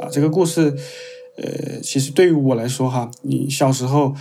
[0.00, 0.08] 啊。
[0.10, 0.74] 这个故事，
[1.36, 4.14] 呃，其实对于我来说哈，你小时候，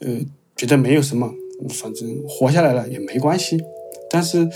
[0.00, 0.18] 呃，
[0.56, 1.32] 觉得没有什么，
[1.70, 3.58] 反正活下来了也没关系。
[4.08, 4.48] 但是，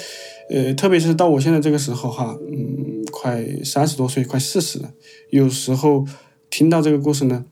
[0.48, 4.92] 呃，特别是到我现在这个时候哈，嗯，快三十多岁，快四十了，
[5.30, 6.06] 有时候
[6.48, 7.44] 听到这个故事呢，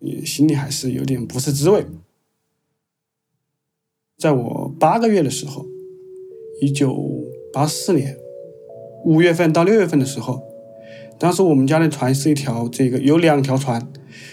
[0.00, 1.84] 你心里还是有点不是滋味。
[4.18, 5.64] 在我八个月的时候，
[6.60, 6.94] 一九
[7.54, 8.18] 八四年
[9.06, 10.42] 五月份到六月份的时候，
[11.20, 13.86] 当时我们家的船是一条，这个有两条船，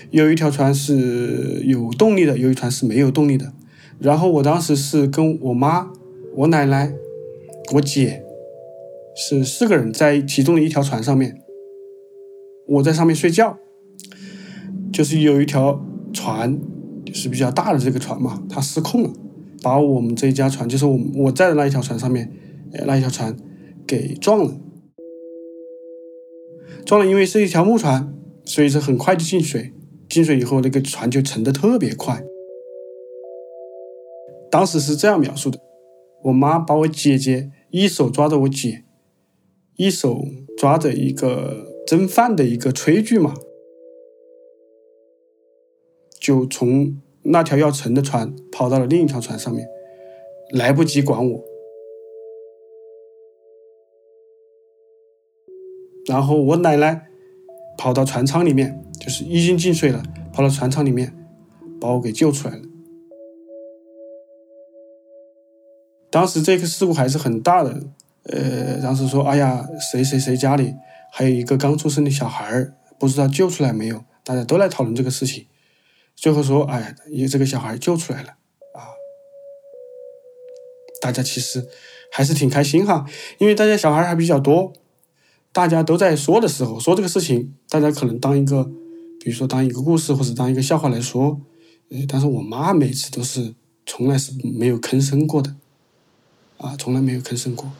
[0.10, 3.52] 有一条船是有动力的，有一船是没有动力的。
[4.00, 5.92] 然后我当时是跟我妈、
[6.38, 6.94] 我奶奶、
[7.74, 8.24] 我姐
[9.18, 11.42] 是四个人在其中的一条船上面，
[12.68, 13.58] 我在上面睡觉，
[14.94, 15.84] 就是有一条
[16.14, 16.58] 船，
[17.04, 19.12] 就是比较大的这个船嘛，它失控了。
[19.62, 22.32] 把我们这一家船，就是我我在的那一条船上面，
[22.86, 23.36] 那一条船
[23.86, 24.56] 给撞了，
[26.88, 28.14] 撞了，因为是一条木船，
[28.46, 29.74] 所以说很快就进水，
[30.10, 32.24] 进水以后那个船就沉的特别快。
[34.50, 35.60] 当时是这样描述的：
[36.24, 38.86] 我妈把我姐姐一手抓着我姐，
[39.76, 40.24] 一手
[40.58, 43.36] 抓着一个蒸饭的一个炊具嘛，
[46.20, 46.98] 就从。
[47.30, 49.68] 那条要沉的船跑到了另一条船上面，
[50.54, 51.44] 来不及管我。
[56.08, 57.08] 然后我奶奶
[57.78, 60.02] 跑到船舱里面，就是已经进水了，
[60.34, 61.14] 跑到船舱里面
[61.80, 62.62] 把我给救出来了。
[66.10, 67.82] 当时这个事故还是很大的，
[68.24, 70.74] 呃，当时说，哎呀，谁谁谁家里
[71.12, 74.04] 还有一个刚出生的小孩儿，不知道救出来没有？
[74.24, 75.48] 大家都来讨论这个事情。
[76.16, 78.30] 最后说，哎，有这个小孩救出来了
[78.74, 78.88] 啊！
[81.02, 81.68] 大家其实
[82.12, 83.06] 还是挺开心哈，
[83.38, 84.74] 因为大家小孩还比较多，
[85.52, 88.64] 大家都在说的时候说这个事情，大家可能当一个，
[89.20, 91.42] 比如说当一个故事或者当一个笑话来说，
[91.90, 95.56] 呃，但是我妈每次都是从来是没有吭声过的，
[96.58, 97.72] 啊，从来没有吭声过。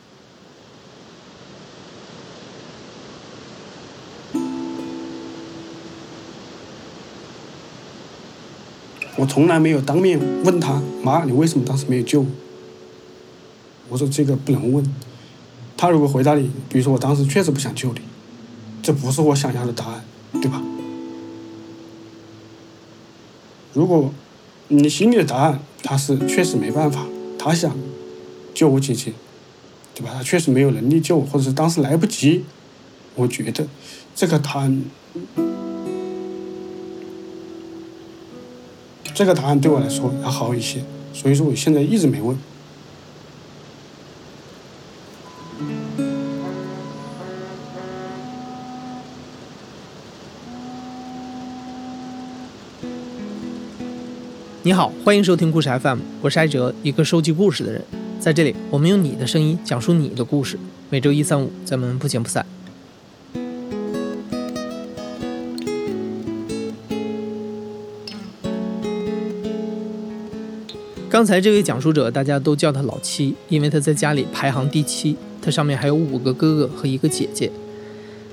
[9.16, 12.26] 我从来没有当面问他妈，你为什么当时没有救我？
[13.88, 14.84] 我说这个不能问。
[15.78, 18.00] 他如果回答你，比如说我当时确实不想救你，
[18.82, 20.60] 这不是我想要的答案，对吧？
[23.72, 24.12] 如果
[24.66, 27.06] 你心里的答案他是确实没办法，
[27.38, 27.76] 他想
[28.52, 29.12] 救我姐姐，
[29.94, 30.10] 对吧？
[30.12, 32.44] 他确实没有能力救我，或者是当时来不及，
[33.14, 33.68] 我觉得
[34.16, 34.82] 这个答案。
[39.14, 42.36] 这个答案对我来说要好一些，所以说我现在一直没问。
[54.68, 57.82] 你好，欢迎收听故事 FM，我是艾哲，一个收集故事的人。
[58.20, 60.58] 在这里，我们用你的声音讲述你的故事。
[60.90, 62.44] 每周一、三、五，咱们不见不散。
[71.08, 75.16] 刚才这位讲述者，大家都叫他老七，因为他在家里排行第七。
[75.40, 77.50] 他上面还有五个哥哥和一个姐姐。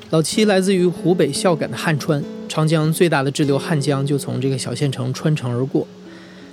[0.10, 5.88] 老七来自于湖北孝感的汉川，长江最大的支流汉江就从这个小县城穿城而过。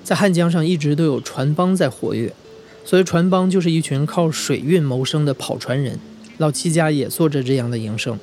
[0.04, 2.32] 在汉江上一直都有船帮在活跃，
[2.84, 5.98] 所以船帮就是一群靠水运谋生的跑船人。
[6.38, 8.18] 老七家也做着这样的营生。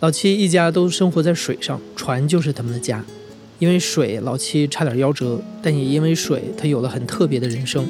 [0.00, 3.04] 老七一家都生活在水上，船就是他们的家。
[3.58, 7.86] 因为水，老七差点夭折，但也因为水，他有了很特别的人生。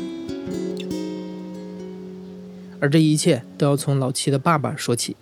[2.78, 5.16] 而这一切都要从老七的爸爸说起。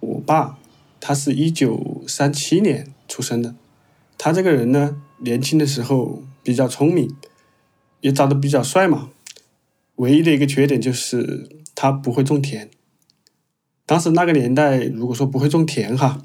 [0.00, 0.58] 我爸，
[1.00, 3.54] 他是一九三七年出生的。
[4.24, 7.12] 他这个人呢，年轻的时候比较聪明，
[8.02, 9.10] 也长得比较帅嘛。
[9.96, 12.70] 唯一的一个缺点就是他不会种田。
[13.84, 16.22] 当时那个年代，如果说不会种田哈。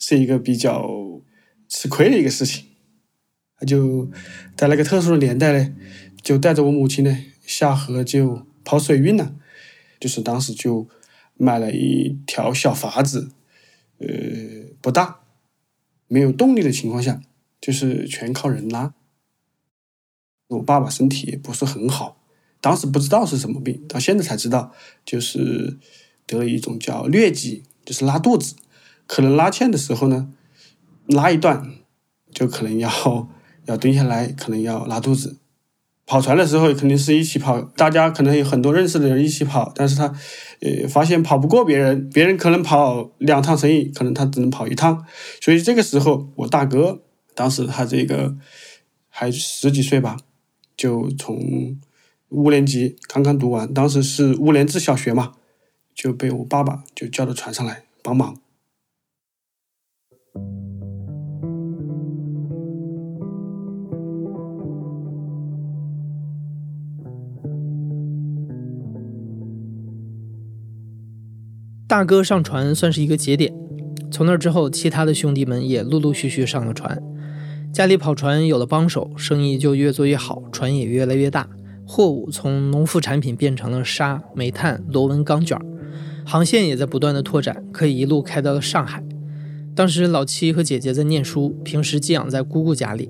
[0.00, 1.20] 是一个比较
[1.68, 2.64] 吃亏的一个事情，
[3.56, 4.10] 他就
[4.56, 5.74] 在那个特殊的年代呢，
[6.20, 9.34] 就带着我母亲呢下河就跑水运了，
[10.00, 10.88] 就是当时就
[11.36, 13.30] 买了一条小筏子，
[13.98, 14.08] 呃，
[14.80, 15.20] 不大，
[16.08, 17.20] 没有动力的情况下，
[17.60, 18.94] 就是全靠人拉。
[20.48, 22.20] 我爸爸身体也不是很好，
[22.60, 24.72] 当时不知道是什么病，到现在才知道，
[25.04, 25.78] 就是
[26.26, 28.56] 得了一种叫疟疾，就是拉肚子。
[29.06, 30.32] 可能拉纤的时候呢，
[31.06, 31.70] 拉一段
[32.32, 33.28] 就可能要
[33.66, 35.36] 要蹲下来，可能要拉肚子。
[36.06, 40.06] 跑船的时候肯定是一起跑，大家可能有很多认识的人一起跑，但是他，
[40.60, 45.04] 呃，发现跑不过别人，别人可能跑两趟生意，可能他只能跑一趟，
[45.42, 47.02] 所以这个时候我大哥
[47.38, 48.36] 当时他这个
[49.08, 50.16] 还十几岁吧，
[50.76, 51.78] 就从
[52.30, 55.34] 五年级刚刚读完，当时是五年制小学嘛，
[55.94, 58.36] 就被我爸爸就叫到船上来帮忙。
[71.86, 73.54] 大哥上船算是一个节点，
[74.10, 77.00] 从那之后，其他的兄弟们也陆陆续续上了船。
[77.72, 81.48] 家里跑船有了帮手，生意就越做越好，船也越来越大，
[81.86, 85.56] 货物从农副产品变成了沙、煤炭、螺纹钢卷，
[86.26, 89.04] 航线也在不断的拓展，可以一路开到了上海。
[89.76, 93.08] 当时老七和姐姐在念书，平时寄养在姑姑家里，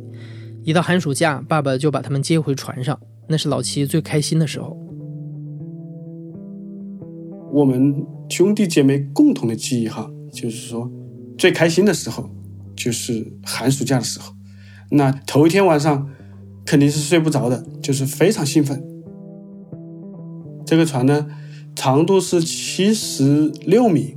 [0.64, 4.76] 一到寒暑假，爸爸就把他们接回船上，那是老七最开心的时候。
[7.50, 10.90] 我们兄弟姐妹共同的记忆哈，就是说
[11.38, 12.28] 最开心的时候
[12.76, 14.34] 就是寒暑假的时候。
[14.90, 16.08] 那头一天晚上
[16.64, 18.82] 肯定是睡不着的，就是非常兴奋。
[20.64, 21.26] 这个船呢，
[21.75, 24.17] 长度是七十六米，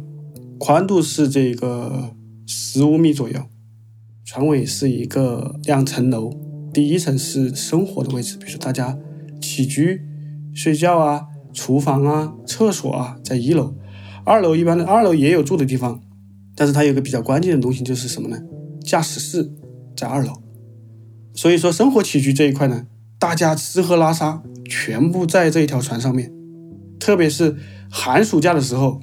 [0.58, 2.16] 宽度是这个
[2.46, 3.42] 十五米左右。
[4.26, 6.32] 船尾是一个两层楼，
[6.74, 8.98] 第一层是生活的位置，比如说大家
[9.42, 10.02] 起居、
[10.54, 11.28] 睡觉啊。
[11.54, 13.76] 厨房啊，厕所啊，在一楼，
[14.24, 16.00] 二楼一般的二楼也有住的地方，
[16.56, 18.42] 但是它有个比较关键的东西就是什么呢？
[18.86, 19.52] 驾驶室
[19.94, 20.32] 在二楼，
[21.34, 22.86] 所以说生活起居这一块呢，
[23.20, 26.32] 大家吃喝拉撒全部在这一条船上面，
[27.00, 27.56] 特别是
[27.90, 29.02] 寒暑假的时候，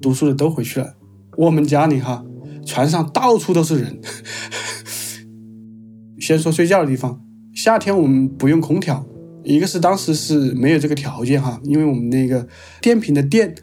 [0.00, 0.94] 读书的都回去了，
[1.36, 2.24] 我们家里哈，
[2.66, 4.00] 船上到处都是人。
[6.20, 7.22] 先说睡觉的地方，
[7.54, 9.06] 夏天我们不用空调。
[9.44, 12.46] 一个是当时是没有这个条件哈，因为我们那个
[12.82, 13.54] 电瓶的电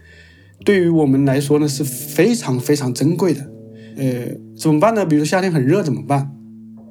[0.64, 3.52] 对于我们来说呢是非常非常珍贵的。
[3.98, 5.06] 呃，怎么办呢？
[5.06, 6.32] 比如夏天很热怎么办？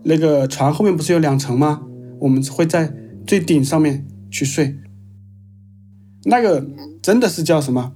[0.05, 1.83] 那个船后面不是有两层吗？
[2.21, 2.95] 我们会在
[3.27, 4.79] 最顶上面去睡。
[6.25, 6.67] 那个
[7.03, 7.93] 真的是叫什么？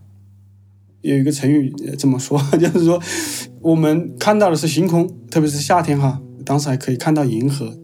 [1.02, 3.00] 有一个成语这么说， 就是说
[3.60, 7.78] 我们看到的是星空，特别是夏天哈，当时还可以看到银河，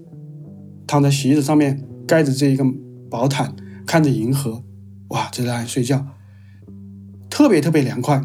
[0.87, 2.65] 躺在席子上面盖着这一个。
[3.11, 3.55] 薄毯
[3.87, 4.65] 看着银河，
[5.11, 6.05] 哇，就在那里睡觉，
[7.31, 8.21] 特别特别凉快。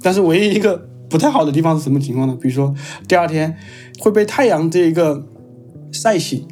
[0.00, 2.36] 但是唯一一个不太好的地方是什么情况呢？
[2.40, 2.74] 比如说
[3.06, 3.56] 第二天
[4.00, 5.26] 会被太阳这一个
[5.92, 6.46] 晒醒。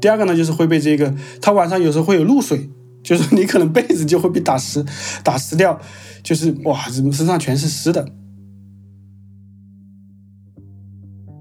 [0.00, 2.68] 第二个呢，就是会被这个，它晚上有时候会有露水，
[3.04, 4.84] 就是你可能被子就会被打湿，
[5.22, 5.80] 打湿掉，
[6.24, 8.08] 就是哇，怎么身上全是湿的。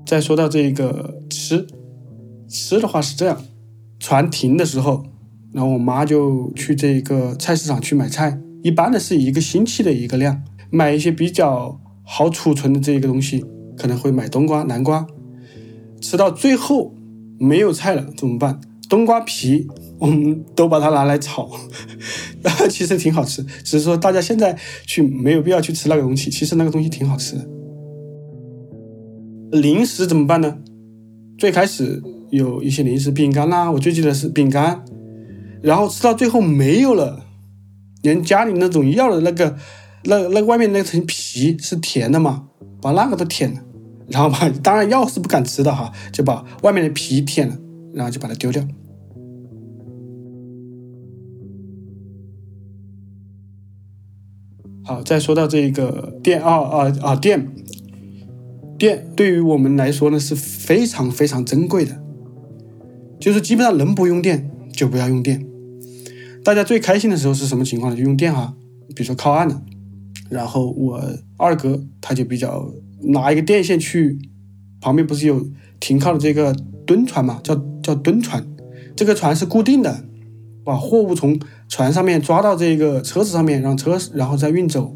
[0.06, 1.66] 再说到这个吃，
[2.48, 3.42] 吃的话是这样。
[4.00, 5.06] 船停的时候，
[5.54, 11.80] 然后我妈就去这个菜市场去买菜，一般的是一个星期的一个量，买一些比较
[12.14, 13.46] 好储存的这一个东西，
[13.78, 15.08] 可能会买冬瓜、南瓜。
[16.02, 16.94] 吃到最后
[17.40, 18.60] 没有菜了怎么办？
[18.90, 19.66] 冬瓜皮
[19.98, 21.50] 我们都把它拿来炒，
[22.70, 27.48] 其实挺好吃，只是说大家现在去没有必要去吃那个东西，其实那个东西挺好吃的。
[29.52, 30.58] 零食怎么办呢？
[31.38, 32.04] 最开始。
[32.32, 34.86] 有一些零食，饼干啦，我最记得是饼干，
[35.62, 37.26] 然后吃到最后没有了，
[38.04, 39.58] 连家里那种要的那个，
[40.04, 42.48] 那那外面那层皮是甜的嘛，
[42.82, 43.62] 把那个都舔了，
[44.08, 47.58] 然后把当然药是不敢吃的哈，就把外面的皮舔了，
[47.94, 48.66] 然后就把它丢掉。
[54.84, 57.54] 好，再说到这个电啊啊啊电，
[58.80, 62.02] 电对于我们来说呢是非常非常珍贵的。
[63.20, 65.46] 就是基本上能不用电就不要用电。
[66.44, 67.96] 大家最开心的时候是什么情况呢？
[67.96, 68.56] 就用电哈，
[68.96, 69.62] 比如说靠岸了，
[70.32, 71.00] 然后我
[71.38, 72.72] 二哥他就比较
[73.02, 74.18] 拿一个电线去
[74.80, 75.46] 旁边不是有
[75.80, 76.56] 停靠的这个
[76.88, 78.44] 蹲船嘛，叫叫蹲船，
[78.96, 80.06] 这个船是固定的，
[80.64, 84.94] 把货物从船上面抓到这个车子上面，让车然后再运走。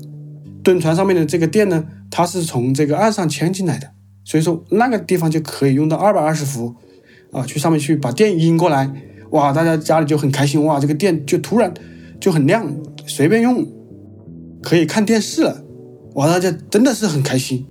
[0.63, 3.91] 蹲船上面的这个电呢，它是从这个岸上牵进来的，
[4.23, 6.75] 所以说那个地方就可以用到二百二十伏。
[7.31, 8.89] 啊，去上面去把电引过来，
[9.31, 11.73] 哇，大家家里就很开心，哇，这个电就突然
[12.17, 12.65] 就很亮，
[13.05, 13.67] 随便用
[14.65, 15.63] 可以看电视了，
[16.15, 17.67] 哇，大家真的是很开心。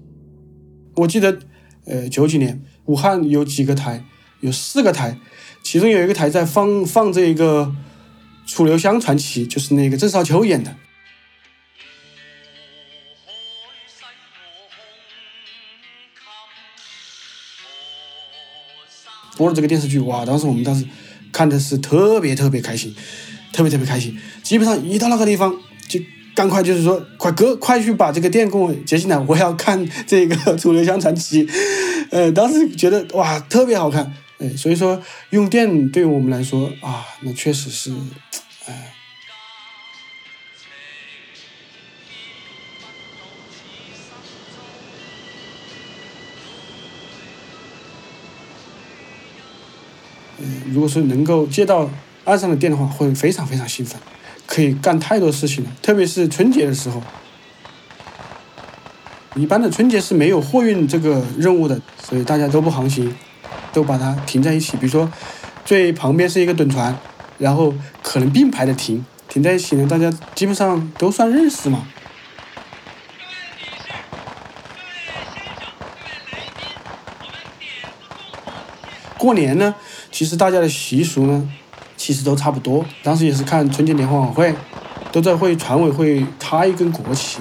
[0.95, 1.41] 我记得，
[1.87, 4.05] 呃，九几年武汉有几个台，
[4.39, 5.19] 有四个台，
[5.65, 7.75] 其中有一个台在放放这个
[8.49, 10.77] 《楚留香传奇》，就是那个郑少秋演的。
[19.37, 20.25] 播了这个电视剧，哇！
[20.25, 20.87] 当时我们当时
[21.33, 22.95] 看的是特别特别开心，
[23.53, 24.17] 特别特别开心。
[24.45, 25.53] 基本上一到那个地方
[25.89, 25.99] 就
[26.35, 31.47] 赶快就是说，快哥，快去把这个店给我接进来，我要看这个《楚留香传奇》。
[32.11, 34.12] 呃，当时觉得哇，特别好看。
[34.38, 35.00] 哎，所以说
[35.31, 37.93] 用电对于我们来说啊，那确实是，
[38.67, 38.93] 哎。
[50.38, 51.88] 嗯，如果说能够接到
[52.25, 54.00] 岸上的电的话，会非常非常兴奋，
[54.47, 55.71] 可以干太多事情了。
[55.83, 57.03] 特别是春节的时候，
[59.35, 63.15] 一般的春节是没有货运这个任务的，所以大家都不航行。
[63.73, 65.11] 都把它停在一起，比如说
[65.65, 66.97] 最旁边是一个趸船，
[67.39, 67.75] 然后
[68.05, 71.85] 可能并排的停，停在一起呢，大家基本上都算认识嘛。
[79.19, 79.75] 过年呢，
[80.13, 81.49] 其实大家的习俗呢，
[82.05, 82.85] 其实都差不多。
[83.03, 84.55] 当时也是看春节联欢晚会，
[85.11, 87.39] 都在会船委会插一根国旗，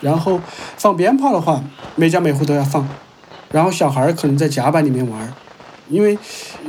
[0.00, 0.40] 然后
[0.76, 1.62] 放鞭炮的话，
[1.94, 2.88] 每家每户都要放，
[3.52, 5.32] 然后小孩可能在甲板里面玩。
[5.88, 6.18] 因为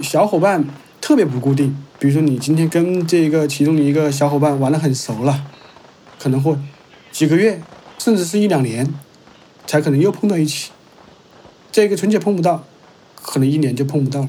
[0.03, 0.63] 小伙伴
[1.01, 5.43] 特别不固定，比如说你今天跟这个其中一个小伙伴玩的很熟了，
[6.19, 6.55] 可能会
[7.11, 7.59] 几个月，
[7.97, 8.87] 甚至是一两年，
[9.65, 10.69] 才可能又碰到一起。
[11.71, 12.63] 这个春节碰不到，
[13.15, 14.27] 可能一年就碰不到了。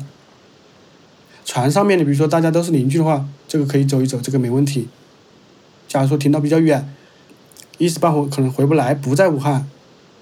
[1.52, 4.88] 船上面的，比如说大家都是邻居的话，这个可以走一走，这个没问题。
[5.86, 6.90] 假如说停到比较远，
[7.76, 9.68] 一时半会可能回不来，不在武汉，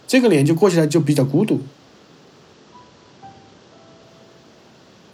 [0.09, 1.61] 这个年就过起来就比较孤独。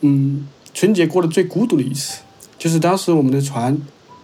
[0.01, 2.23] 嗯，春节过得最孤独的一次，
[2.59, 3.79] 就是当时我们的船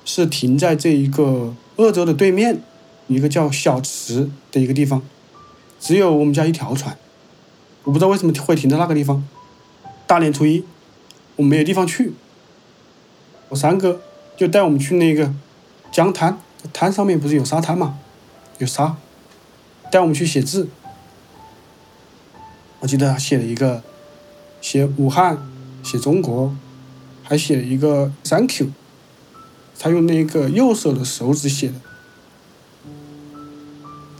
[0.07, 2.63] 是停在这一个鄂州的对面，
[3.07, 5.03] 一个叫小池的一个地方，
[5.79, 6.97] 只有我们家一条船，
[7.85, 9.23] 我不知道为什么会停在那个地方。
[10.07, 10.65] 大年初一，
[11.37, 12.13] 我没有地方去，
[13.49, 14.01] 我三哥
[14.37, 15.33] 就带我们去那个
[15.91, 16.39] 江滩，
[16.73, 17.99] 滩上面不是有沙滩嘛，
[18.59, 18.97] 有沙，
[19.91, 20.69] 带我们去写字。
[22.81, 23.83] 我记得他写了一个，
[24.61, 25.49] 写武汉。
[25.85, 26.55] 写中国，
[27.25, 28.69] 还写了一个 “thank you”，
[29.77, 31.75] 他用那个右手的手指写的，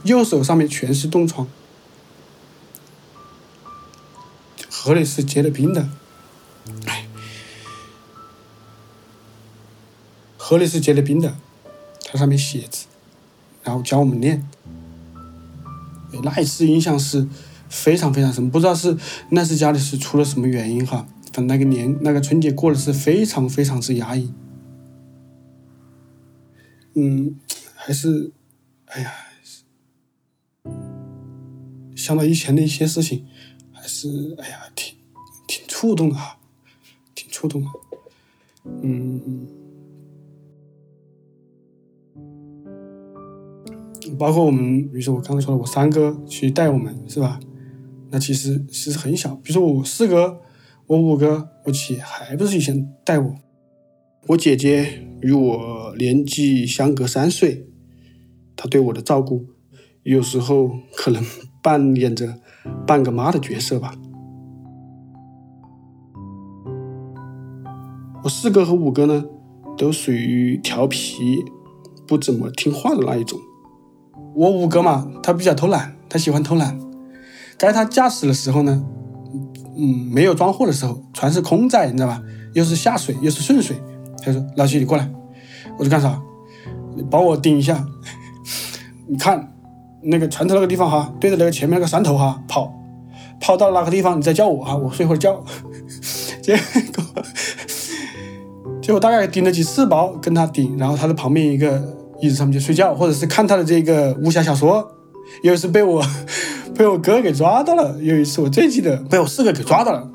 [0.03, 1.47] 右手上面全是冻疮，
[4.69, 5.87] 河里是结了冰的，
[10.53, 11.35] 河里是结了冰的，
[12.05, 12.85] 它上面写字，
[13.63, 14.47] 然后教我们念，
[16.21, 17.27] 那一次印象是
[17.69, 18.95] 非常非常深，不知道是
[19.29, 21.07] 那次家里是出了什么原因哈。
[21.31, 24.31] 反正那个年那个春节过的是非常非常之压抑，
[26.93, 27.35] 嗯，
[27.73, 28.31] 还是，
[28.85, 29.11] 哎呀，
[31.95, 33.25] 想到以前的一些事情，
[33.71, 34.95] 还是哎呀，挺
[35.47, 36.37] 挺触动的哈，
[37.15, 37.69] 挺触动的，
[38.83, 39.47] 嗯，
[44.17, 47.39] 包括我们，比如说我刚才说的，我三哥去带我们是吧？
[48.11, 50.39] 那其实其实很小，比如说我四哥。
[50.85, 53.35] 我五哥，我姐还不是以前带我。
[54.27, 57.65] 我姐姐与我年纪相隔三岁，
[58.57, 59.45] 她对我的照顾，
[60.03, 61.23] 有时候可能
[61.63, 62.37] 扮演着
[62.85, 63.95] 半个妈的角色吧。
[68.23, 69.23] 我四哥和五哥呢，
[69.77, 71.45] 都属于调皮、
[72.05, 73.39] 不怎么听话的那一种。
[74.35, 76.79] 我五哥嘛，他比较偷懒，他喜欢偷懒。
[77.57, 78.83] 该他驾驶的时候呢。
[79.75, 82.21] 嗯，没有装货的时候，船是空载，你知道吧？
[82.53, 83.75] 又是下水，又是顺水。
[84.23, 85.09] 他说：“老七，你过来。”
[85.79, 86.21] 我说：“干啥？
[86.95, 87.83] 你帮我盯一下。
[89.09, 89.51] 你看
[90.03, 92.71] 那个船头那个地方哈，对着那个前面那个山头哈，跑，
[93.41, 95.43] 跑到哪个地方，你再叫我哈，我睡会儿觉。
[96.43, 97.23] 结果，
[98.79, 104.89] 结果大概盯了几次包，跟他顶，然后他在旁边一个椅子上面就睡觉，或者是看他的这个武侠小说。
[105.43, 106.01] 有一次被我。
[106.75, 110.09] 被我哥给抓到了，有一次我最记得被我四哥给抓到了，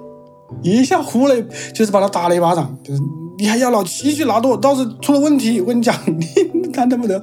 [0.60, 1.40] 一下呼了，
[1.72, 3.00] 就是把他打了一巴掌，就是
[3.38, 7.22] 你还要老七去拿舵，到时出了问题我跟你讲，你看得不得？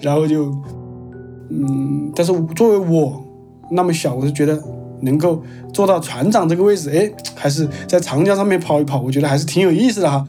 [0.00, 0.44] 然后就，
[1.50, 3.22] 嗯，但是作为我
[3.70, 4.58] 那么小，我是觉得
[5.02, 5.42] 能够
[5.74, 10.26] 做到船长这个位置，哎，还是在长江上面跑一跑，我觉得还是挺有意思的哈。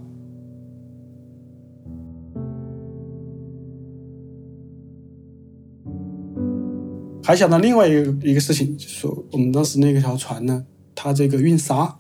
[7.24, 11.96] 还想到另外一个一个事情，就是说我们当时那条船呢，它这个运沙，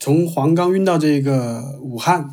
[0.00, 2.28] 从黄冈运到这个武汉，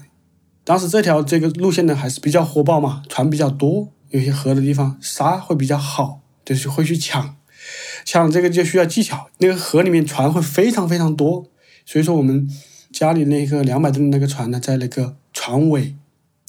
[0.63, 7.35] 当时这条这个路线呢还是比较火爆嘛，船比较多，有些河的地方沙会比较好，就是会去抢，
[8.05, 11.45] 抢这个就需要技巧，那个河里面船会非常非常多，
[11.85, 12.49] 所以说我们
[12.91, 15.95] 家里那个两百吨的那个船呢，在那个船尾，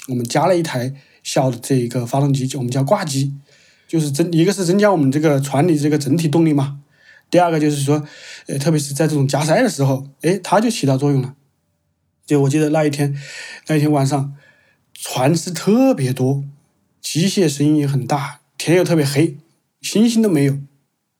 [0.08, 3.34] 我们加了一台小的这一个发动机，就我们叫挂机，
[3.92, 6.80] 就是增一个是增加我们这个船的这个整体动力嘛。
[7.28, 8.02] 第二个就是说，
[8.46, 11.34] 呃，特别是在这种加塞的时候，哎，它就起到作用了。
[12.24, 13.14] 就我记得那一天，
[13.66, 14.32] 那一天晚上，
[14.94, 16.42] 船只特别多，
[17.02, 19.36] 机械声音也很大，天又特别黑，
[19.82, 20.58] 星星都没有。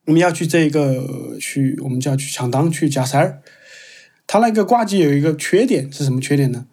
[0.07, 3.43] 我们要去这一个去，我们就要去抢档去加塞儿。
[4.27, 6.65] 它那个挂机有一个缺点是什么缺点呢？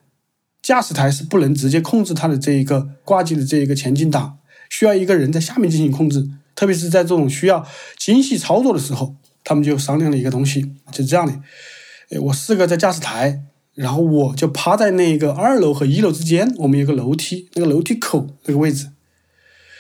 [0.62, 4.39] 驾驶台是不能直接控制它的这一个挂机的这一个前进档，
[4.70, 6.30] 需要一个人在下面进行控制。
[6.56, 7.66] 特别是在这种需要
[7.98, 9.16] 精细操作的时候。
[9.42, 10.62] 他们就商量了一个东西，
[10.92, 13.42] 就是这样的：，我四个在驾驶台，
[13.74, 18.90] 然后我就趴在那个二楼和一楼之间，我们有个楼梯，那个楼梯口那个位置，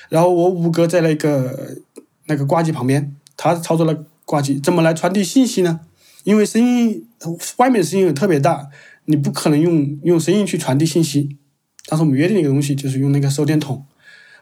[0.08, 1.77] 然后我五哥在那个
[2.25, 5.81] 那个挂机旁边，他操作了挂机，怎么来传递信息呢？
[6.24, 7.05] 因为声音
[7.58, 8.69] 外面的声音特别大，
[9.05, 11.38] 你不可能用用声音去传递信息。
[11.86, 13.86] 当时我们约定一个东西，就是用那个手电筒，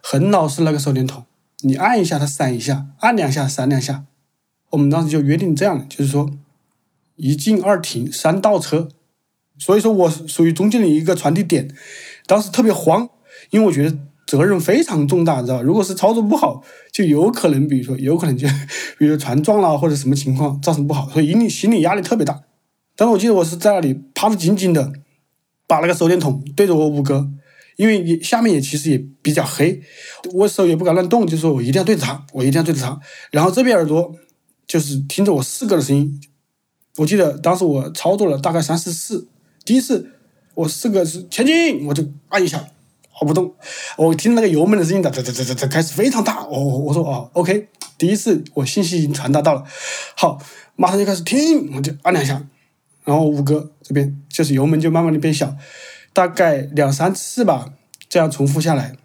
[0.09, 1.25] 很老式那个手电筒，
[1.63, 4.05] 你按一下它闪一下，按两下闪两下。
[4.69, 6.31] 我们当时就约定这样的，就是说
[7.17, 8.87] 一进二停三倒车，
[9.57, 11.67] 所以说我属于中间的一个传递点。
[12.25, 13.09] 当时特别慌，
[13.49, 15.61] 因为我觉得责任非常重大，知道吧？
[15.61, 18.47] 如果是操作不好，就有可能，比如说有可能就，
[18.97, 22.43] 比如船撞了或者什么情况造成不好，所以心理心理压力特别大。
[22.95, 24.93] 但是我记得我是在那里趴得紧紧的，
[25.67, 27.29] 把那个手电筒对着我五哥，
[27.77, 29.81] 因为也下面也其实也比较黑，
[30.33, 32.99] 我手也不敢乱动，就说我一定要对着他，我一定要对着他。
[33.31, 34.13] 然后这边耳朵。
[34.67, 36.21] 就是听着我四个的声音，
[36.97, 39.25] 我记得当时我操作了大概三四次，
[39.63, 40.11] 第一次
[40.55, 42.67] 我四个是前进，我就按一下，
[43.09, 43.55] 好不动。
[43.95, 49.63] 我听那个油门的声音哒哒哒哒哒开始非常大，我我说哦，OK，第一次我信息已经传达到了，
[50.17, 50.37] 好，
[50.75, 52.45] 马上就开始听，我就按两下，
[53.05, 55.55] 然后五哥这边就是油门就慢慢的变小，
[56.17, 57.73] 大概两三次吧，
[58.09, 58.95] 这样重复下来，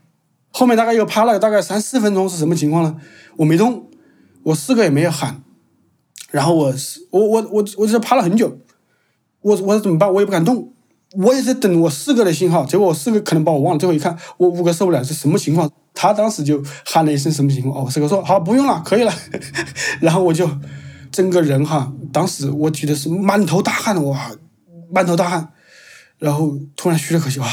[0.50, 2.96] 后面大概又趴了大概三四分钟是什么情况呢？
[3.36, 3.90] 我没动，
[4.44, 5.42] 我四个也没有喊。
[6.30, 8.56] 然后我是我我我我这趴了很久，
[9.42, 10.10] 我我怎么办？
[10.10, 10.72] 我也不敢动，
[11.18, 12.64] 我也在等我四个的信号。
[12.64, 13.78] 结果我四个可能把我忘了。
[13.78, 15.70] 最后一看，我五个受不了，是什么情况？
[15.92, 17.84] 他当时就喊了一声什么情况？
[17.84, 19.12] 哦，四个说好不用了，可以了。
[20.00, 20.48] 然后我就
[21.10, 24.30] 整个人哈，当时我记得是满头大汗哇，
[24.90, 25.52] 满头大汗。
[26.22, 27.48] 然后突然吁了口气哇，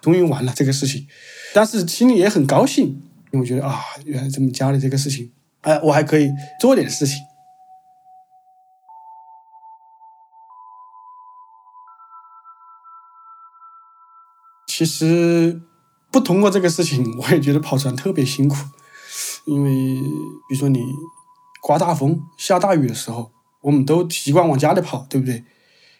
[0.00, 1.08] 终于完了这个事情。
[1.52, 2.86] 但是心里也很高兴，
[3.32, 7.16] 因为我觉得啊，原来这么家里这个事情，哎，我还可以做点事情。
[14.68, 15.60] 其实
[16.12, 18.54] 不通过这个事情，我也觉得跑船特别辛苦，
[19.46, 19.70] 因为
[20.48, 20.80] 比如说你
[21.62, 25.42] 刮大风、下大雨的时候，我们都习惯往家里跑，对不对？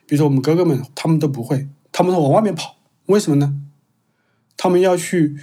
[0.06, 3.54] 比如说我们哥哥们，他们都不会，他们是往外面跑，为什么呢？
[4.56, 5.36] 他们要去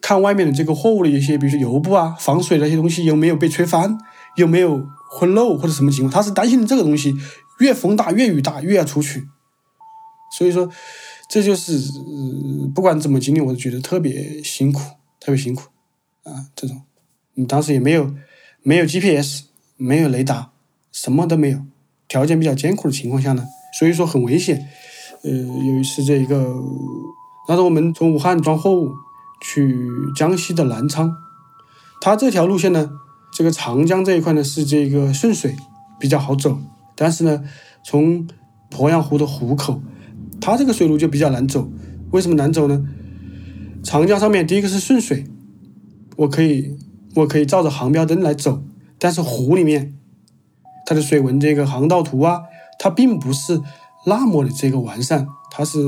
[0.00, 3.98] 看外面的这个货物的一些，比如说油布啊、防水那些东西有没有被吹翻，
[4.36, 7.14] 有没有混漏或者什么情况，他是担心这个东西
[7.60, 9.26] 越风大、越雨大越要出去，
[10.36, 10.70] 所以说。
[11.28, 11.80] 这就是
[12.74, 14.80] 不管怎么经历，我都觉得特别辛苦，
[15.18, 15.62] 特别辛苦
[16.24, 16.44] 啊！
[16.54, 16.82] 这种，
[17.32, 18.14] 你当时也没有
[18.62, 19.44] 没有 GPS，
[19.78, 20.52] 没有雷达，
[20.90, 21.64] 什么都没有，
[22.12, 24.68] 条件比较艰苦的情况下呢，所以说很危险。
[25.22, 26.62] 呃，有一次这一个，
[27.48, 28.90] 当时我们从武汉装货物
[29.40, 29.74] 去
[30.14, 31.10] 江西的南昌，
[32.02, 32.90] 它这条路线呢，
[33.32, 35.56] 这个长江这一块呢是这个顺水
[35.98, 36.58] 比较好走，
[36.94, 37.42] 但是呢，
[37.82, 38.28] 从
[38.70, 39.80] 鄱阳湖的湖口。
[40.38, 41.70] 它这个水路就比较难走，
[42.10, 42.84] 为什么难走呢？
[43.82, 45.24] 长江上面第一个是顺水，
[46.16, 46.76] 我可以
[47.14, 48.62] 我可以照着航标灯来走，
[48.98, 49.94] 但是湖里面
[50.92, 52.42] 它的水文这个航道图啊，
[52.78, 53.62] 它并不是
[54.04, 55.78] 那么的这个完善，它是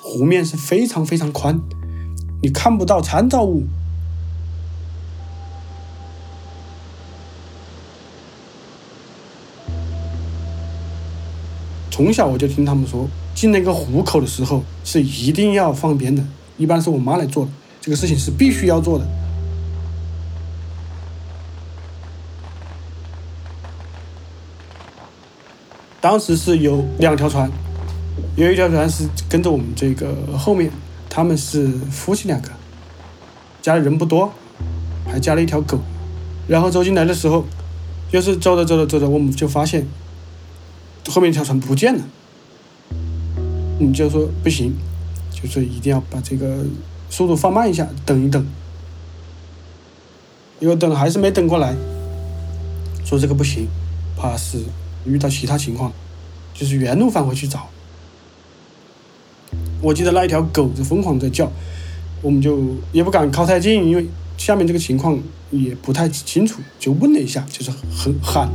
[0.00, 1.60] 湖面是非常非常宽，
[2.40, 3.64] 你看不到参照物。
[11.90, 13.08] 从小我就听他们说。
[13.34, 16.22] 进那个湖口的时候是一定要放鞭的，
[16.56, 17.48] 一般是我妈来做，
[17.80, 19.04] 这个事情是必须要做的。
[26.02, 27.48] 当时是有两条船，
[28.34, 30.68] 有一条船是跟着我们这个后面，
[31.08, 32.50] 他们是夫妻两个，
[33.62, 34.32] 家里人不多，
[35.06, 35.78] 还加了一条狗。
[36.48, 37.44] 然后走进来的时候，
[38.10, 39.86] 就是走着走着走着，我们就发现
[41.08, 42.02] 后面一条船不见了。
[43.78, 44.74] 我们就说不行，
[45.30, 46.64] 就是一定要把这个
[47.10, 48.44] 速度放慢一下，等一等。
[50.58, 51.76] 因为等还是没等过来，
[53.04, 53.68] 说这个不行，
[54.16, 54.58] 怕是
[55.04, 55.92] 遇到其他情况，
[56.54, 57.68] 就是原路返回去找。
[59.80, 61.50] 我记得那一条狗子疯狂在叫，
[62.20, 65.18] 我们就也不敢靠太近，因为下面这个情况
[65.50, 68.48] 也不太清楚，就问了一下，就是很喊，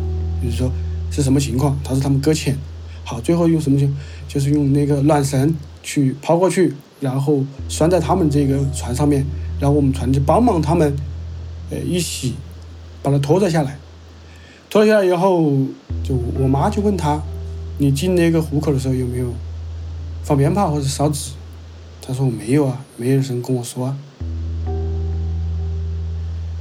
[0.44, 0.72] 就是说
[1.12, 1.78] 是什么情况？
[1.84, 2.58] 他说他们搁浅，
[3.04, 3.88] 好，最后用什么就？
[4.28, 9.26] 就是用那个缆绳去抛过去，然后拴在他们这个船上面，
[9.58, 10.94] 然后我们船就帮忙他们，
[11.70, 12.36] 呃，一起
[13.02, 13.80] 把它拖了下来。
[14.70, 15.42] 拖了下来以后，
[16.04, 17.22] 就我妈就问他，
[17.78, 19.34] 你进那个虎口的时候有没有
[20.24, 21.32] 放鞭炮或者烧纸？
[22.02, 23.98] 他说我没有啊，没有人跟我说啊。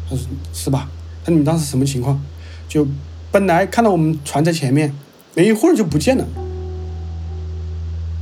[0.09, 0.89] 他说是吧？
[1.25, 2.21] 那你们当时什么情况？
[2.69, 2.87] 就
[3.33, 4.95] 本来看到我们船在前面，
[5.35, 6.25] 没一会儿就不见了。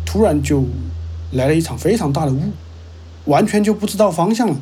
[0.06, 0.64] 突然就
[1.32, 2.40] 来了一场非常大的雾，
[3.26, 4.56] 完全就不知道方向了，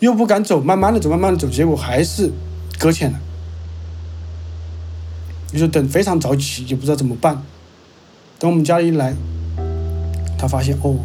[0.00, 2.32] 又不敢走，慢慢的走，慢慢的走，结果还是
[2.78, 3.20] 搁浅了。
[5.56, 7.42] 就等非常着急，也不知道怎么办。
[8.38, 9.14] 等我们家一来，
[10.38, 10.96] 他发现哦，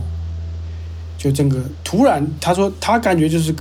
[1.17, 3.53] 就整个突然，他说他感觉就是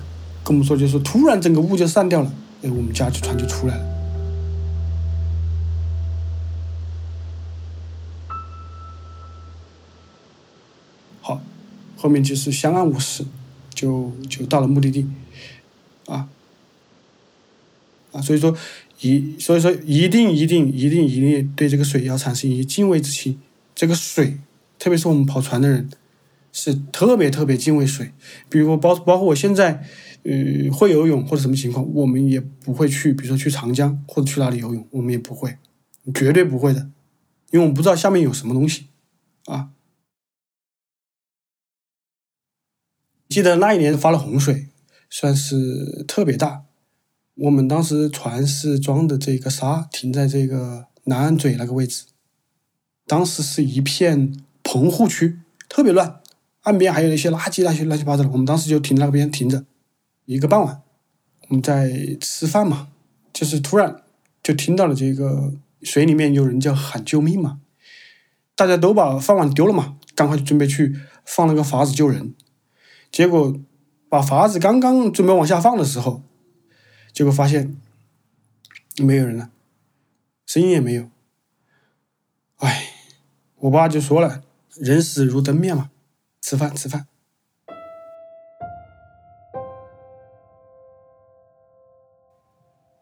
[0.43, 3.85] 跟我们说，就是突然整个雾就散掉了，哎，我们家就船就出来了。
[11.21, 11.41] 好
[11.97, 13.25] 后面就是相安无事，
[13.73, 15.07] 就就到了目的地，
[16.07, 16.29] 啊
[18.13, 18.57] 啊，所以说
[19.01, 23.41] 一所以说一定一定一定一定对这个水要产生一些敬畏之心。
[23.75, 24.39] 这个水，
[24.79, 25.89] 特别是我们跑船的人，
[26.53, 28.13] 是特别特别敬畏水。
[28.51, 29.83] 比如包包括我现在，
[30.25, 35.57] 呃，会游泳或者什么情况，我们也不会去，比如说去长江或者去哪里游泳，我们也不会，
[36.13, 36.91] 绝对不会的，
[37.53, 38.89] 因为我们不知道下面有什么东西，
[39.47, 39.71] 啊。
[43.31, 44.67] 记得那一年发了洪水，
[45.09, 46.65] 算是特别大。
[47.41, 52.05] 我们当时船是装的这个沙，停在这个南岸嘴那个位置。
[53.07, 56.21] 当时是一片棚户区，特别乱，
[56.61, 58.29] 岸边还有一些垃圾，那些乱七八糟的。
[58.29, 59.65] 我们当时就停在那边停着，
[60.27, 60.83] 一个傍晚，
[61.49, 62.89] 我们在吃饭嘛，
[63.33, 64.03] 就是突然
[64.43, 67.61] 就听到了这个水里面有人叫喊救命嘛，
[68.55, 72.35] 大家都把饭碗丢了嘛，赶快就准备去放那个筏子救人。
[73.11, 73.59] 结果
[74.11, 76.23] 把筏子刚刚准备往下放的时候，
[77.13, 77.77] 结果发现
[78.99, 79.51] 没有人了，
[80.47, 81.11] 声音也没有。
[82.57, 82.93] 哎，
[83.57, 84.45] 我爸就说了
[84.77, 85.91] ：“人死如灯灭嘛，
[86.41, 87.07] 吃饭吃饭。”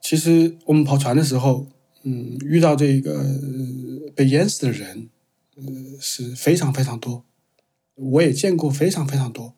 [0.00, 1.66] 其实我们跑船的时候，
[2.02, 3.22] 嗯，遇到这个
[4.16, 5.10] 被淹死的人，
[5.56, 5.64] 呃，
[6.00, 7.24] 是非常非常多，
[7.94, 9.54] 我也见过非常非常多。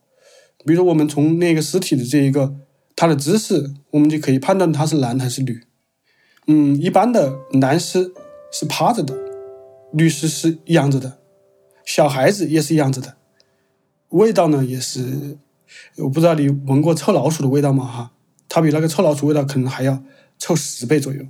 [0.64, 2.56] 比如说，我们从那个尸体的这一个
[2.96, 5.62] 他的姿势，我们就可以判断他是男还是女。
[6.46, 8.12] 嗯，一般的男尸
[8.52, 9.14] 是趴着的，
[9.92, 11.18] 女尸是仰着的，
[11.84, 13.16] 小孩子也是仰着的。
[14.08, 15.38] 味道呢，也是，
[15.98, 17.84] 我不知道你闻过臭老鼠的味道吗？
[17.84, 18.12] 哈，
[18.48, 20.02] 它比那个臭老鼠味道可能还要
[20.38, 21.24] 臭十倍左右。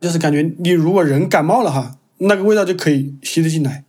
[0.00, 3.84] 就是感觉你如果人感冒了哈，那个味道就可以吸得进来，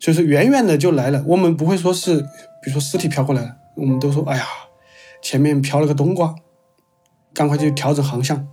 [0.00, 1.24] 所以说远远的就来了。
[1.28, 2.26] 我们不会说是。
[2.64, 4.46] 比如说尸体飘过来了，我们都说：“哎呀，
[5.24, 6.34] 前面飘了个冬瓜，
[7.32, 8.46] 赶快就调整航向，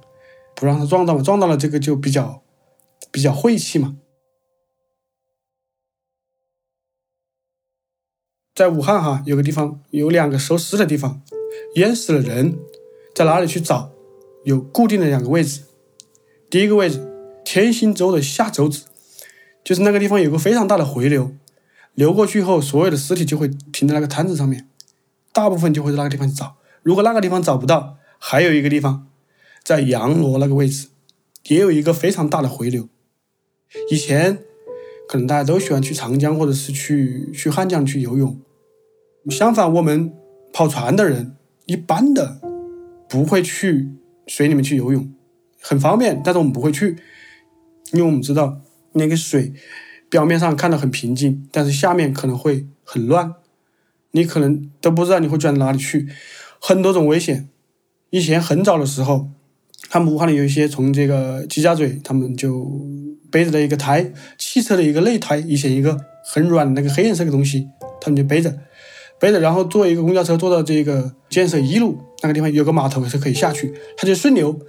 [0.55, 1.21] 不让它撞到嘛。
[1.21, 2.41] 撞到了，这个就比较
[3.11, 3.97] 比较晦气嘛。”
[8.55, 11.21] 在武汉哈，有个地方有两个收尸的地方，
[11.75, 12.57] 淹死了人，
[13.13, 13.91] 在哪里去找？
[14.45, 15.63] 有固定的两个位置。
[16.49, 17.05] 第一个位置，
[17.43, 18.85] 天心洲的下洲子，
[19.61, 21.35] 就是那个地方有个非常大的回流。
[21.95, 24.69] 流过去后，所有的尸体就会停在那个滩子上面，
[25.33, 26.55] 大部分就会在那个地方去找。
[26.83, 29.07] 如果那个地方找不到，还有一个地方，
[29.63, 30.87] 在阳罗那个位置，
[31.47, 32.87] 也有一个非常大的回流。
[33.89, 34.39] 以前
[35.07, 38.39] 可能大家都喜欢去长江或者是去去汉江去游泳，
[39.29, 40.13] 相反，我们
[40.51, 42.41] 跑船的人一般的
[43.07, 43.89] 不会去
[44.27, 45.13] 水里面去游泳，
[45.59, 46.97] 很方便，但是我们不会去，
[47.93, 48.61] 因为我们知道
[48.93, 49.53] 那个水。
[50.09, 53.33] 表面上看到很平静，但是下面可能会很乱，
[54.11, 56.09] 你可能都不知道你会转到哪里去，
[56.63, 57.49] 很多种危险。
[58.11, 59.29] 以前很早的时候，
[59.89, 62.69] 他们武汉里有一些从这个吉家嘴，他们就
[63.31, 67.67] 背着了一个胎，汽车的一个内胎，以前一个很软的那个黑颜色的东西，
[67.99, 68.55] 他们就背着，
[69.19, 74.59] 背着，然后坐一个公交车坐到这个建设一路那个地方，有个码头是可以下去，他就顺流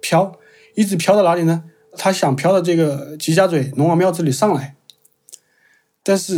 [0.00, 0.38] 漂，
[0.76, 1.64] 一直漂到哪里呢？
[1.96, 4.76] 他想漂到这个吉家嘴龙王庙这里上来。
[6.04, 6.34] 但是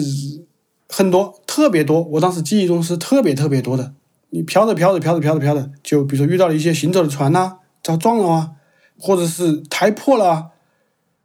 [0.88, 3.94] 很多特别多，我当时记忆中是特别特别多的。
[4.34, 8.52] 你飘着飘着飘着飘着飘着就比如说遇到了一些行走的船呐遭撞了啊
[8.98, 10.50] 或者是胎破了啊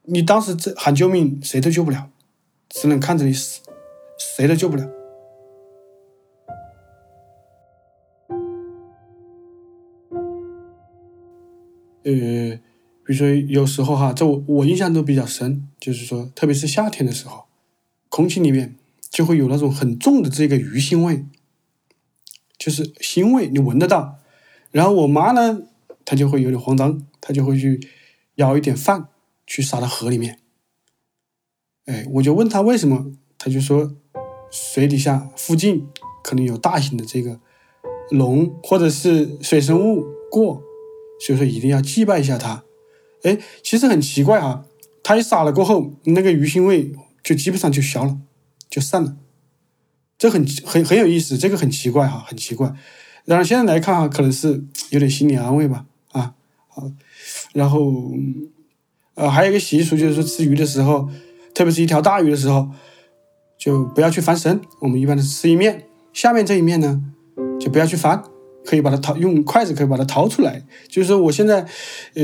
[0.03, 2.09] 你当时这喊救命谁都救不了
[2.67, 3.61] 只能看着你死
[4.17, 4.83] 谁都救不了。
[12.03, 12.59] 呃
[13.05, 17.45] 比如说有时候哈这我我印象都比较深就是说特别是夏天的时候
[18.09, 18.75] 空气里面
[19.09, 21.25] 就会有那种很重的这个鱼腥味
[22.57, 24.19] 就是腥味，你闻得到。
[24.71, 25.61] 然后我妈呢，
[26.03, 27.79] 她就会有点慌张，她就会去
[28.35, 29.07] 舀一点饭
[29.45, 30.39] 去撒到河里面。
[31.85, 33.95] 哎，我就问她为什么，她就说
[34.51, 35.87] 水底下附近
[36.23, 37.39] 可能有大型的这个
[38.11, 40.61] 龙或者是水生物过，
[41.19, 42.63] 所以说一定要祭拜一下它。
[43.23, 44.65] 哎，其实很奇怪哈，
[45.01, 46.91] 它一撒了过后，那个鱼腥味
[47.23, 48.17] 就基本上就消了，
[48.69, 49.17] 就散了。
[50.17, 52.73] 这很很很有意思，这个很奇怪哈，很奇怪。
[53.25, 56.33] 然后现在来看哈，可能是有点心理安慰吧，啊，
[56.69, 56.89] 好，
[57.53, 58.13] 然后，
[59.15, 61.09] 呃，还有一个习俗就是说吃鱼的时候，
[61.53, 62.69] 特别是一条大鱼的时候，
[63.57, 64.61] 就不要去翻身。
[64.79, 67.03] 我们一般是吃一面，下面这一面呢，
[67.59, 68.23] 就不要去翻，
[68.65, 70.63] 可以把它掏，用筷子可以把它掏出来。
[70.87, 71.65] 就是说我现在，
[72.13, 72.23] 呃，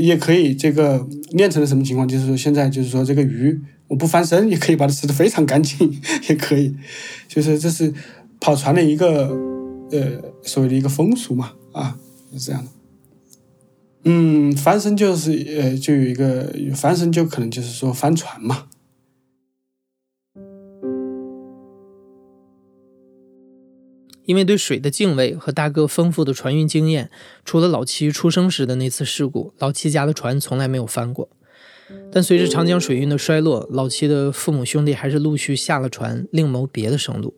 [0.00, 2.08] 也可以这个练成了什么情况？
[2.08, 6.74] 就是说现在就是说这个鱼我不翻身也可以把它吃的非常干净， 也可以，
[7.28, 7.92] 就是这是
[8.40, 9.52] 跑船的一个。
[9.92, 11.98] 呃，所谓的一个风俗嘛，啊，
[12.32, 12.70] 是这样的。
[14.04, 18.66] 嗯，翻身就是呃，就有一个翻身，就可能就是说翻船嘛。
[24.24, 27.10] 因为对水的敬畏和大哥丰富的船运经验，
[27.44, 31.28] 除了老七出生时的那次事故，老七家的船从来没有翻过。
[32.10, 37.34] 但随着长江水运的衰落，老七的父母兄弟还是陆续下了船，另谋别的生路。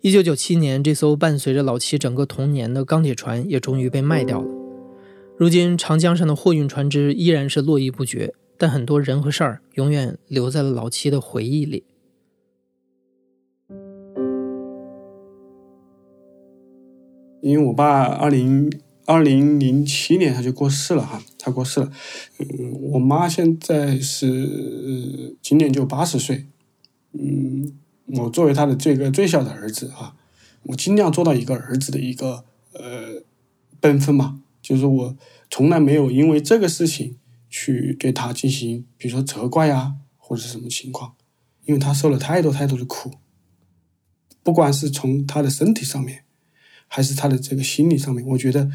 [0.00, 4.48] 一九九七年，这艘伴随着老七整个童年的钢铁船也终于被卖掉了。
[5.36, 11.84] 如今，长江上的货运船只依然是络绎不绝，但很多人和事儿永远留在了老七的回忆里。
[17.40, 18.68] 因为我爸二零
[19.08, 21.90] 二零零七年他就过世了哈，他过世了。
[22.38, 22.46] 嗯，
[22.92, 26.46] 我妈现在是今年就八十岁，
[27.12, 27.72] 嗯。
[28.10, 30.16] 我作为他的这个最小的儿子啊，
[30.62, 32.42] 我尽量做到一个儿子的一个
[32.72, 33.22] 呃
[33.80, 35.14] 本分嘛，就是我
[35.50, 37.18] 从来没有因为这个事情
[37.50, 41.16] 去对他进行，比如说责怪呀或者是什么情况，
[41.66, 43.12] 因为他受了太多太多的苦，
[44.42, 46.24] 不管是从他的身体上面，
[46.86, 48.70] 还是他的这个心理上面，我觉得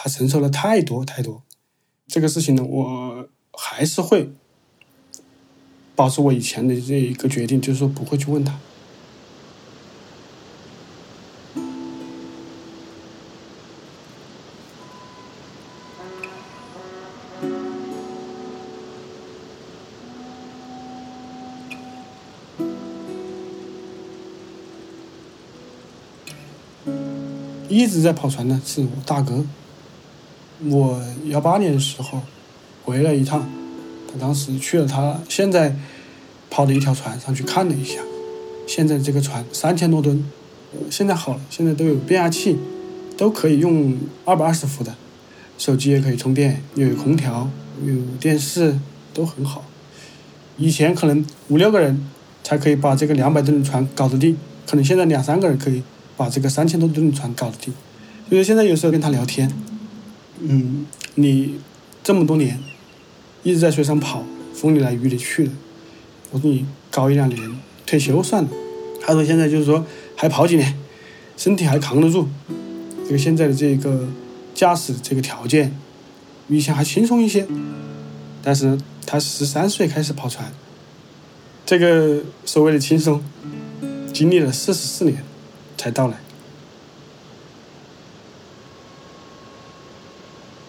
[0.00, 1.42] 他承受了太多太多。
[2.06, 4.30] 这个事情呢，我还是会
[5.96, 8.60] 保持我以前的这一个决定，就是说不会去问他。
[27.68, 29.44] 一直在跑船的是我大哥。
[30.66, 32.20] 我幺八年的时候
[32.84, 33.48] 回来一趟，
[34.12, 35.76] 他当时去了他现在
[36.50, 38.00] 跑的一条船上去看了一下。
[38.66, 40.24] 现在这个船三千多吨，
[40.90, 42.56] 现在好了，现在都有变压器，
[43.16, 44.94] 都可以用二百二十伏的，
[45.56, 47.50] 手机也可以充电，又有空调，
[47.84, 48.78] 有电视，
[49.14, 49.64] 都很好。
[50.56, 52.08] 以前可能五六个人
[52.42, 55.82] 才可以把这个两百吨的船搞得定，可能现在两三个人可以。
[56.18, 57.72] 把这个三千多吨的船搞得定，
[58.28, 59.48] 就是现在有时候跟他聊天，
[60.40, 61.58] 嗯，你
[62.02, 62.58] 这么多年
[63.42, 64.24] 一直在水上跑，
[64.54, 65.50] 风里来雨里去的，
[66.30, 68.48] 我说你搞一两年退休算了。
[69.00, 69.84] 他说现在就是说
[70.16, 70.78] 还跑几年，
[71.36, 72.28] 身体还扛得住，
[73.04, 74.08] 这个现在的这个
[74.54, 75.76] 驾驶这个条件
[76.48, 77.46] 比以前还轻松一些。
[78.42, 80.52] 但是他十三岁开始跑船，
[81.66, 83.22] 这个所谓的轻松，
[84.12, 85.24] 经历了四十四年。
[85.78, 86.18] 才到来。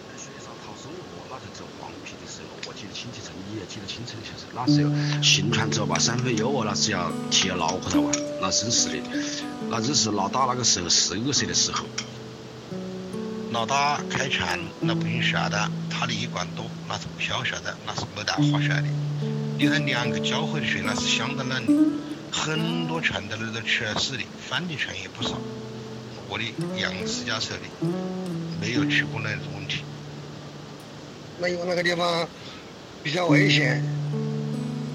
[0.06, 2.54] 在水上讨生活，那是走黄皮的时候。
[2.68, 4.92] 我记得清清楚，你也记得清楚就是，那时候
[5.22, 8.98] 行船走吧，三分油哦，那是要提要恼火他玩，那真是的。
[9.70, 11.84] 那只是老大那个时候十二岁的时候。
[13.52, 18.84] 老大开船，那不用晓得，他的一管多，那是不晓晓得，那是没得话说的。
[19.58, 21.72] 你看两个交汇的水，那是相当冷的。
[22.30, 25.36] 很多船在那都出事的，翻的船也不少。
[26.28, 26.44] 我的
[26.78, 27.88] 杨私家车的，
[28.60, 29.82] 没有出过那种问题。
[31.40, 32.28] 那因为那个地方
[33.02, 33.82] 比较危险，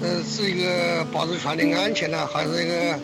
[0.02, 2.98] 呃，是一个保持船的安全呢，还是一个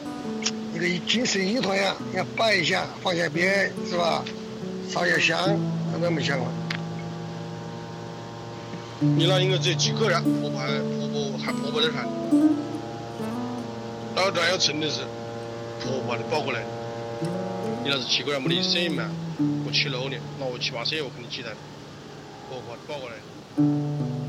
[0.74, 1.96] 一个精神依托呀？
[2.14, 4.22] 要拜一下，放下鞭，是吧？
[4.90, 5.58] 烧下香，
[6.00, 6.46] 那么想嘛。
[9.00, 12.06] 你那应该只有几个人，婆婆还婆婆还婆婆的船。
[14.14, 15.00] 那个船要沉的是，
[15.82, 16.62] 婆把你抱过来。
[17.82, 19.10] 你那是七个人没得声音嘛？
[19.66, 21.48] 我七楼的，那我七八岁我肯定记得。
[22.48, 24.21] 婆婆抱过来。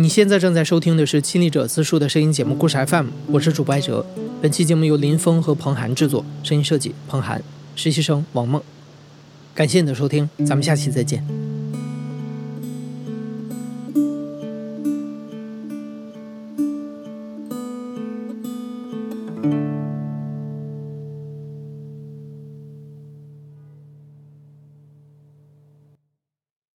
[0.00, 4.06] 你现在正在收听的是《亲历者自述》的声音节目《故事 FM》，我是主播艾哲。
[4.40, 7.42] 本期节目由林峰和彭涵制作，声音设计彭涵，
[7.74, 8.62] 实习生王梦。
[9.56, 11.26] 感谢你的收听，咱们下期再见。